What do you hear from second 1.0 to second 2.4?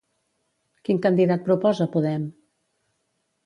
candidat proposa Podem?